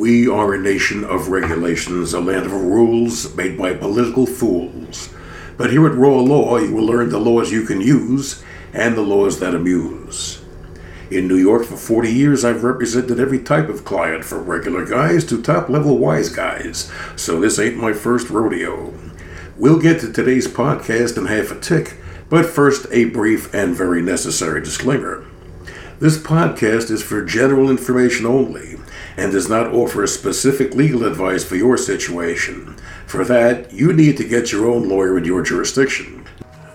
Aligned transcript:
We 0.00 0.26
are 0.26 0.54
a 0.54 0.58
nation 0.58 1.04
of 1.04 1.28
regulations, 1.28 2.14
a 2.14 2.20
land 2.20 2.46
of 2.46 2.54
rules 2.54 3.36
made 3.36 3.58
by 3.58 3.74
political 3.74 4.24
fools. 4.24 5.10
But 5.58 5.72
here 5.72 5.86
at 5.86 5.94
Raw 5.94 6.20
Law, 6.20 6.56
you 6.56 6.74
will 6.74 6.86
learn 6.86 7.10
the 7.10 7.18
laws 7.18 7.52
you 7.52 7.66
can 7.66 7.82
use 7.82 8.42
and 8.72 8.96
the 8.96 9.02
laws 9.02 9.40
that 9.40 9.54
amuse. 9.54 10.40
In 11.10 11.28
New 11.28 11.36
York 11.36 11.66
for 11.66 11.76
40 11.76 12.10
years, 12.10 12.46
I've 12.46 12.64
represented 12.64 13.20
every 13.20 13.40
type 13.40 13.68
of 13.68 13.84
client, 13.84 14.24
from 14.24 14.46
regular 14.46 14.86
guys 14.86 15.26
to 15.26 15.42
top 15.42 15.68
level 15.68 15.98
wise 15.98 16.30
guys, 16.30 16.90
so 17.14 17.38
this 17.38 17.58
ain't 17.58 17.76
my 17.76 17.92
first 17.92 18.30
rodeo. 18.30 18.94
We'll 19.58 19.78
get 19.78 20.00
to 20.00 20.10
today's 20.10 20.48
podcast 20.48 21.18
in 21.18 21.26
half 21.26 21.50
a 21.50 21.60
tick, 21.60 21.98
but 22.30 22.46
first, 22.46 22.86
a 22.90 23.04
brief 23.04 23.52
and 23.52 23.76
very 23.76 24.00
necessary 24.00 24.62
disclaimer. 24.62 25.26
This 26.00 26.16
podcast 26.16 26.90
is 26.90 27.02
for 27.02 27.22
general 27.22 27.68
information 27.68 28.24
only 28.24 28.76
and 29.18 29.32
does 29.32 29.50
not 29.50 29.66
offer 29.66 30.06
specific 30.06 30.74
legal 30.74 31.04
advice 31.04 31.44
for 31.44 31.56
your 31.56 31.76
situation. 31.76 32.74
For 33.06 33.22
that, 33.26 33.70
you 33.70 33.92
need 33.92 34.16
to 34.16 34.26
get 34.26 34.50
your 34.50 34.66
own 34.66 34.88
lawyer 34.88 35.18
in 35.18 35.26
your 35.26 35.42
jurisdiction. 35.42 36.24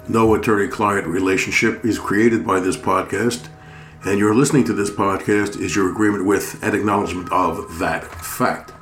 No 0.07 0.35
attorney 0.35 0.67
client 0.67 1.07
relationship 1.07 1.83
is 1.83 1.97
created 1.97 2.45
by 2.45 2.59
this 2.59 2.77
podcast, 2.77 3.47
and 4.05 4.19
your 4.19 4.35
listening 4.35 4.65
to 4.65 4.73
this 4.73 4.91
podcast 4.91 5.59
is 5.59 5.75
your 5.75 5.89
agreement 5.89 6.25
with 6.25 6.63
and 6.63 6.75
acknowledgement 6.75 7.31
of 7.31 7.79
that 7.79 8.03
fact. 8.03 8.74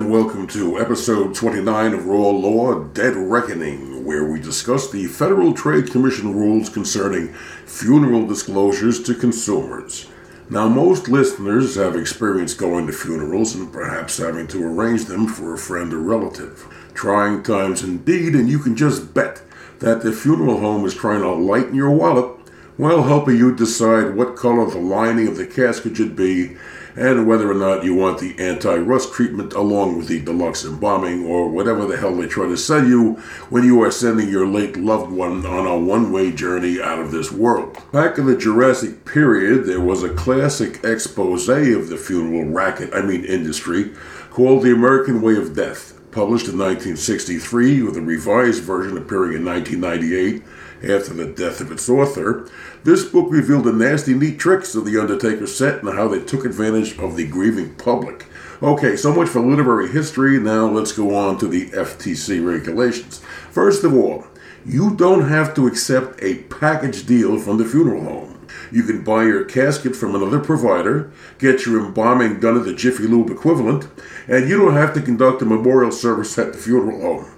Welcome 0.00 0.46
to 0.48 0.78
episode 0.78 1.34
29 1.34 1.92
of 1.92 2.06
Raw 2.06 2.30
Law 2.30 2.84
Dead 2.84 3.16
Reckoning, 3.16 4.04
where 4.04 4.24
we 4.24 4.38
discuss 4.38 4.88
the 4.88 5.06
Federal 5.06 5.52
Trade 5.52 5.90
Commission 5.90 6.32
rules 6.36 6.68
concerning 6.68 7.34
funeral 7.66 8.24
disclosures 8.24 9.02
to 9.02 9.14
consumers. 9.14 10.06
Now, 10.50 10.68
most 10.68 11.08
listeners 11.08 11.74
have 11.74 11.96
experience 11.96 12.54
going 12.54 12.86
to 12.86 12.92
funerals 12.92 13.56
and 13.56 13.72
perhaps 13.72 14.18
having 14.18 14.46
to 14.48 14.64
arrange 14.64 15.06
them 15.06 15.26
for 15.26 15.52
a 15.52 15.58
friend 15.58 15.92
or 15.92 15.98
relative. 15.98 16.64
Trying 16.94 17.42
times 17.42 17.82
indeed, 17.82 18.36
and 18.36 18.48
you 18.48 18.60
can 18.60 18.76
just 18.76 19.12
bet 19.12 19.42
that 19.80 20.02
the 20.02 20.12
funeral 20.12 20.60
home 20.60 20.84
is 20.84 20.94
trying 20.94 21.22
to 21.22 21.32
lighten 21.32 21.74
your 21.74 21.90
wallet 21.90 22.37
while 22.78 23.02
helping 23.02 23.36
you 23.36 23.54
decide 23.54 24.14
what 24.14 24.36
color 24.36 24.70
the 24.70 24.78
lining 24.78 25.26
of 25.26 25.36
the 25.36 25.44
casket 25.44 25.96
should 25.96 26.14
be 26.14 26.56
and 26.94 27.26
whether 27.26 27.50
or 27.50 27.54
not 27.54 27.84
you 27.84 27.92
want 27.92 28.18
the 28.20 28.38
anti-rust 28.38 29.12
treatment 29.12 29.52
along 29.52 29.98
with 29.98 30.06
the 30.06 30.20
deluxe 30.20 30.64
embalming 30.64 31.26
or 31.26 31.48
whatever 31.48 31.86
the 31.86 31.96
hell 31.96 32.14
they 32.14 32.26
try 32.26 32.46
to 32.46 32.56
sell 32.56 32.86
you 32.86 33.14
when 33.50 33.64
you 33.64 33.82
are 33.82 33.90
sending 33.90 34.28
your 34.28 34.46
late 34.46 34.76
loved 34.76 35.10
one 35.10 35.44
on 35.44 35.66
a 35.66 35.76
one-way 35.76 36.30
journey 36.30 36.80
out 36.80 37.00
of 37.00 37.10
this 37.10 37.32
world. 37.32 37.76
Back 37.92 38.16
in 38.16 38.26
the 38.26 38.36
Jurassic 38.36 39.04
period, 39.04 39.64
there 39.64 39.80
was 39.80 40.04
a 40.04 40.14
classic 40.14 40.84
expose 40.84 41.48
of 41.48 41.88
the 41.88 41.96
funeral 41.96 42.48
racket, 42.48 42.90
I 42.94 43.02
mean 43.02 43.24
industry, 43.24 43.92
called 44.30 44.62
The 44.62 44.72
American 44.72 45.20
Way 45.20 45.36
of 45.36 45.54
Death 45.54 45.97
published 46.18 46.48
in 46.48 46.58
1963 46.58 47.80
with 47.80 47.96
a 47.96 48.00
revised 48.00 48.64
version 48.64 48.98
appearing 48.98 49.34
in 49.34 49.44
1998 49.44 50.42
after 50.82 51.14
the 51.14 51.26
death 51.26 51.60
of 51.60 51.70
its 51.70 51.88
author. 51.88 52.50
This 52.82 53.04
book 53.04 53.30
revealed 53.30 53.66
the 53.66 53.72
nasty, 53.72 54.14
neat 54.14 54.36
tricks 54.36 54.74
of 54.74 54.84
the 54.84 55.00
Undertaker 55.00 55.46
set 55.46 55.80
and 55.80 55.94
how 55.94 56.08
they 56.08 56.18
took 56.18 56.44
advantage 56.44 56.98
of 56.98 57.14
the 57.14 57.24
grieving 57.24 57.72
public. 57.76 58.26
Okay, 58.60 58.96
so 58.96 59.14
much 59.14 59.28
for 59.28 59.38
literary 59.38 59.90
history. 59.90 60.40
Now 60.40 60.66
let's 60.66 60.90
go 60.90 61.14
on 61.14 61.38
to 61.38 61.46
the 61.46 61.70
FTC 61.70 62.44
regulations. 62.44 63.20
First 63.52 63.84
of 63.84 63.94
all, 63.94 64.26
you 64.66 64.96
don't 64.96 65.28
have 65.28 65.54
to 65.54 65.68
accept 65.68 66.20
a 66.20 66.42
package 66.42 67.06
deal 67.06 67.38
from 67.38 67.58
the 67.58 67.64
funeral 67.64 68.02
home. 68.02 68.37
You 68.70 68.82
can 68.82 69.02
buy 69.02 69.24
your 69.24 69.44
casket 69.44 69.96
from 69.96 70.14
another 70.14 70.40
provider, 70.40 71.10
get 71.38 71.64
your 71.64 71.84
embalming 71.84 72.40
done 72.40 72.58
at 72.58 72.64
the 72.64 72.74
Jiffy 72.74 73.06
Lube 73.06 73.30
equivalent, 73.30 73.88
and 74.26 74.48
you 74.48 74.58
don't 74.58 74.74
have 74.74 74.92
to 74.94 75.02
conduct 75.02 75.42
a 75.42 75.46
memorial 75.46 75.90
service 75.90 76.38
at 76.38 76.52
the 76.52 76.58
funeral 76.58 77.00
home. 77.00 77.32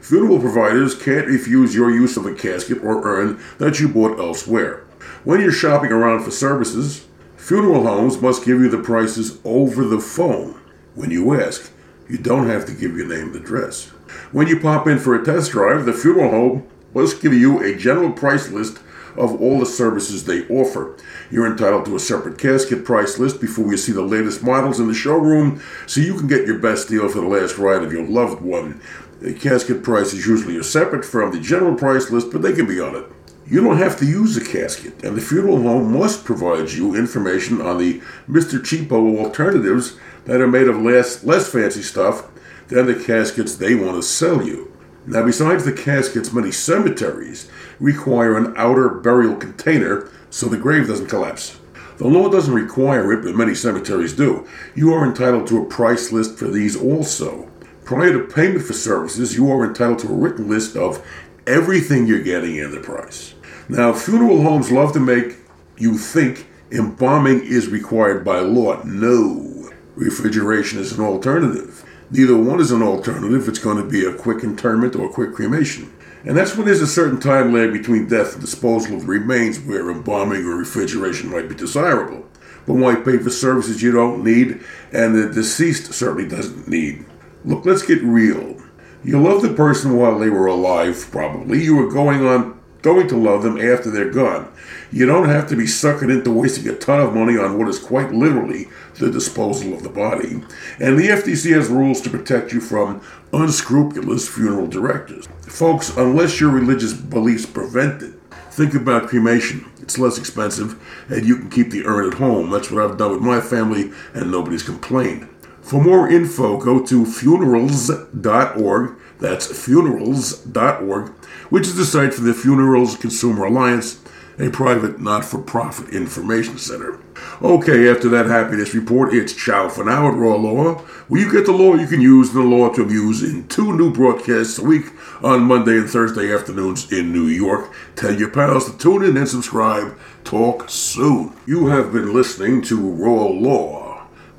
Funeral 0.00 0.38
providers 0.38 0.94
can't 0.94 1.28
refuse 1.28 1.74
your 1.74 1.90
use 1.90 2.16
of 2.16 2.26
a 2.26 2.34
casket 2.34 2.82
or 2.82 3.06
urn 3.06 3.40
that 3.58 3.80
you 3.80 3.88
bought 3.88 4.18
elsewhere. 4.18 4.84
When 5.22 5.40
you're 5.40 5.52
shopping 5.52 5.92
around 5.92 6.24
for 6.24 6.30
services, 6.30 7.06
funeral 7.36 7.84
homes 7.84 8.20
must 8.20 8.44
give 8.44 8.60
you 8.60 8.68
the 8.68 8.82
prices 8.82 9.38
over 9.44 9.84
the 9.84 10.00
phone. 10.00 10.60
When 10.94 11.10
you 11.10 11.40
ask, 11.40 11.72
you 12.08 12.18
don't 12.18 12.48
have 12.48 12.66
to 12.66 12.72
give 12.72 12.96
your 12.96 13.06
name 13.06 13.28
and 13.28 13.36
address. 13.36 13.86
When 14.30 14.46
you 14.46 14.60
pop 14.60 14.86
in 14.86 14.98
for 14.98 15.14
a 15.14 15.24
test 15.24 15.52
drive, 15.52 15.86
the 15.86 15.92
funeral 15.92 16.30
home 16.30 16.68
must 16.94 17.20
give 17.20 17.34
you 17.34 17.62
a 17.62 17.76
general 17.76 18.12
price 18.12 18.50
list 18.50 18.78
of 19.16 19.40
all 19.40 19.58
the 19.58 19.66
services 19.66 20.24
they 20.24 20.46
offer. 20.48 20.96
You're 21.30 21.46
entitled 21.46 21.86
to 21.86 21.96
a 21.96 22.00
separate 22.00 22.38
casket 22.38 22.84
price 22.84 23.18
list 23.18 23.40
before 23.40 23.70
you 23.70 23.76
see 23.76 23.92
the 23.92 24.02
latest 24.02 24.42
models 24.42 24.80
in 24.80 24.88
the 24.88 24.94
showroom 24.94 25.62
so 25.86 26.00
you 26.00 26.16
can 26.16 26.26
get 26.26 26.46
your 26.46 26.58
best 26.58 26.88
deal 26.88 27.08
for 27.08 27.20
the 27.20 27.26
last 27.26 27.58
ride 27.58 27.82
of 27.82 27.92
your 27.92 28.06
loved 28.06 28.42
one. 28.42 28.80
The 29.20 29.32
casket 29.32 29.82
price 29.82 30.12
is 30.12 30.26
usually 30.26 30.60
separate 30.62 31.04
from 31.04 31.32
the 31.32 31.40
general 31.40 31.74
price 31.76 32.10
list, 32.10 32.30
but 32.30 32.42
they 32.42 32.52
can 32.52 32.66
be 32.66 32.80
on 32.80 32.96
it. 32.96 33.06
You 33.46 33.62
don't 33.62 33.78
have 33.78 33.98
to 33.98 34.06
use 34.06 34.36
a 34.36 34.44
casket, 34.44 35.04
and 35.04 35.16
the 35.16 35.20
funeral 35.20 35.62
home 35.62 35.92
must 35.98 36.24
provide 36.24 36.70
you 36.70 36.94
information 36.94 37.60
on 37.60 37.78
the 37.78 38.00
Mr. 38.28 38.58
Cheapo 38.58 39.18
alternatives 39.18 39.96
that 40.24 40.40
are 40.40 40.46
made 40.46 40.66
of 40.66 40.80
less, 40.80 41.22
less 41.24 41.50
fancy 41.50 41.82
stuff 41.82 42.26
than 42.68 42.86
the 42.86 42.94
caskets 42.94 43.56
they 43.56 43.74
want 43.74 43.96
to 43.96 44.02
sell 44.02 44.42
you. 44.42 44.73
Now, 45.06 45.24
besides 45.24 45.64
the 45.64 45.72
caskets, 45.72 46.32
many 46.32 46.50
cemeteries 46.50 47.50
require 47.78 48.36
an 48.36 48.54
outer 48.56 48.88
burial 48.88 49.36
container 49.36 50.08
so 50.30 50.46
the 50.46 50.56
grave 50.56 50.88
doesn't 50.88 51.08
collapse. 51.08 51.58
The 51.98 52.08
law 52.08 52.28
doesn't 52.28 52.54
require 52.54 53.12
it, 53.12 53.22
but 53.22 53.36
many 53.36 53.54
cemeteries 53.54 54.14
do. 54.14 54.48
You 54.74 54.92
are 54.94 55.06
entitled 55.06 55.46
to 55.48 55.62
a 55.62 55.66
price 55.66 56.10
list 56.10 56.38
for 56.38 56.48
these 56.48 56.74
also. 56.76 57.48
Prior 57.84 58.12
to 58.12 58.34
payment 58.34 58.64
for 58.64 58.72
services, 58.72 59.36
you 59.36 59.50
are 59.50 59.64
entitled 59.64 60.00
to 60.00 60.08
a 60.08 60.14
written 60.14 60.48
list 60.48 60.76
of 60.76 61.06
everything 61.46 62.06
you're 62.06 62.22
getting 62.22 62.56
in 62.56 62.72
the 62.72 62.80
price. 62.80 63.34
Now, 63.68 63.92
funeral 63.92 64.42
homes 64.42 64.72
love 64.72 64.92
to 64.94 65.00
make 65.00 65.36
you 65.76 65.98
think 65.98 66.48
embalming 66.70 67.44
is 67.44 67.68
required 67.68 68.24
by 68.24 68.40
law. 68.40 68.82
No. 68.84 69.70
Refrigeration 69.94 70.80
is 70.80 70.92
an 70.92 71.04
alternative. 71.04 71.84
Neither 72.10 72.36
one 72.36 72.60
is 72.60 72.70
an 72.70 72.82
alternative. 72.82 73.48
It's 73.48 73.58
going 73.58 73.78
to 73.78 73.88
be 73.88 74.04
a 74.04 74.14
quick 74.14 74.44
interment 74.44 74.94
or 74.96 75.06
a 75.06 75.12
quick 75.12 75.34
cremation. 75.34 75.92
And 76.24 76.36
that's 76.36 76.56
when 76.56 76.66
there's 76.66 76.80
a 76.80 76.86
certain 76.86 77.20
time 77.20 77.52
lag 77.52 77.72
between 77.72 78.08
death 78.08 78.32
and 78.32 78.40
disposal 78.40 78.96
of 78.96 79.02
the 79.02 79.08
remains 79.08 79.60
where 79.60 79.90
embalming 79.90 80.44
or 80.44 80.56
refrigeration 80.56 81.30
might 81.30 81.48
be 81.48 81.54
desirable. 81.54 82.26
But 82.66 82.74
why 82.74 82.94
pay 82.94 83.18
for 83.18 83.30
services 83.30 83.82
you 83.82 83.92
don't 83.92 84.24
need 84.24 84.60
and 84.92 85.14
the 85.14 85.28
deceased 85.32 85.92
certainly 85.92 86.28
doesn't 86.28 86.66
need? 86.66 87.04
Look, 87.44 87.66
let's 87.66 87.82
get 87.82 88.02
real. 88.02 88.56
You 89.04 89.20
loved 89.20 89.44
the 89.44 89.52
person 89.52 89.98
while 89.98 90.18
they 90.18 90.30
were 90.30 90.46
alive, 90.46 91.08
probably. 91.10 91.62
You 91.62 91.76
were 91.76 91.90
going 91.90 92.26
on 92.26 92.53
going 92.84 93.08
to 93.08 93.16
love 93.16 93.42
them 93.42 93.58
after 93.58 93.90
they're 93.90 94.10
gone. 94.10 94.52
You 94.92 95.06
don't 95.06 95.28
have 95.30 95.48
to 95.48 95.56
be 95.56 95.64
suckered 95.64 96.12
into 96.12 96.30
wasting 96.30 96.68
a 96.68 96.76
ton 96.76 97.00
of 97.00 97.14
money 97.14 97.38
on 97.38 97.58
what 97.58 97.66
is 97.66 97.78
quite 97.78 98.12
literally 98.12 98.68
the 98.96 99.10
disposal 99.10 99.72
of 99.72 99.82
the 99.82 99.88
body. 99.88 100.42
And 100.78 100.98
the 100.98 101.08
FTC 101.08 101.54
has 101.54 101.68
rules 101.68 102.02
to 102.02 102.10
protect 102.10 102.52
you 102.52 102.60
from 102.60 103.00
unscrupulous 103.32 104.28
funeral 104.28 104.66
directors. 104.66 105.26
Folks, 105.40 105.96
unless 105.96 106.38
your 106.40 106.50
religious 106.50 106.92
beliefs 106.92 107.46
prevent 107.46 108.02
it, 108.02 108.12
think 108.50 108.74
about 108.74 109.08
cremation. 109.08 109.64
It's 109.80 109.98
less 109.98 110.18
expensive, 110.18 110.78
and 111.08 111.26
you 111.26 111.38
can 111.38 111.48
keep 111.50 111.70
the 111.70 111.86
urn 111.86 112.12
at 112.12 112.18
home. 112.18 112.50
That's 112.50 112.70
what 112.70 112.84
I've 112.84 112.98
done 112.98 113.12
with 113.12 113.22
my 113.22 113.40
family, 113.40 113.92
and 114.12 114.30
nobody's 114.30 114.62
complained. 114.62 115.26
For 115.64 115.82
more 115.82 116.10
info, 116.10 116.58
go 116.58 116.84
to 116.84 117.06
funerals.org. 117.06 118.96
That's 119.18 119.64
funerals.org, 119.64 121.08
which 121.48 121.66
is 121.66 121.76
the 121.76 121.86
site 121.86 122.12
for 122.12 122.20
the 122.20 122.34
Funeral 122.34 122.86
Consumers 122.96 123.50
Alliance, 123.50 123.98
a 124.38 124.50
private 124.50 125.00
not 125.00 125.24
for 125.24 125.38
profit 125.40 125.88
information 125.94 126.58
center. 126.58 126.98
Okay, 127.40 127.88
after 127.88 128.10
that 128.10 128.26
happiness 128.26 128.74
report, 128.74 129.14
it's 129.14 129.32
ciao 129.32 129.70
for 129.70 129.84
now 129.84 130.08
at 130.08 130.18
Raw 130.18 130.36
Law, 130.36 130.74
where 131.08 131.22
you 131.22 131.32
get 131.32 131.46
the 131.46 131.52
law 131.52 131.74
you 131.74 131.86
can 131.86 132.02
use 132.02 132.34
and 132.34 132.44
the 132.44 132.56
law 132.56 132.68
to 132.74 132.82
amuse 132.82 133.22
in 133.22 133.48
two 133.48 133.74
new 133.74 133.90
broadcasts 133.90 134.58
a 134.58 134.64
week 134.64 134.84
on 135.22 135.44
Monday 135.44 135.78
and 135.78 135.88
Thursday 135.88 136.30
afternoons 136.30 136.92
in 136.92 137.10
New 137.10 137.28
York. 137.28 137.72
Tell 137.96 138.14
your 138.14 138.28
pals 138.28 138.70
to 138.70 138.76
tune 138.76 139.02
in 139.02 139.16
and 139.16 139.26
subscribe. 139.26 139.98
Talk 140.24 140.68
soon. 140.68 141.32
You 141.46 141.68
have 141.68 141.90
been 141.90 142.12
listening 142.12 142.60
to 142.62 142.76
Raw 142.78 143.28
Law 143.28 143.83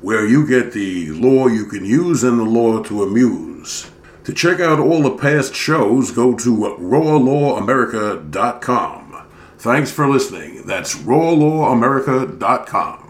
where 0.00 0.26
you 0.26 0.46
get 0.46 0.72
the 0.72 1.10
law 1.10 1.46
you 1.46 1.66
can 1.66 1.84
use 1.84 2.22
and 2.22 2.38
the 2.38 2.44
law 2.44 2.82
to 2.82 3.02
amuse. 3.02 3.90
To 4.24 4.32
check 4.32 4.60
out 4.60 4.80
all 4.80 5.02
the 5.02 5.16
past 5.16 5.54
shows, 5.54 6.10
go 6.10 6.34
to 6.34 6.56
rawlawamerica.com. 6.80 9.02
Thanks 9.58 9.90
for 9.90 10.08
listening. 10.08 10.62
That's 10.66 10.94
rawlawamerica.com. 10.96 13.05